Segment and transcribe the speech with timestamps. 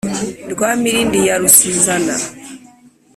[0.51, 2.13] rwa mirindi ya rusizana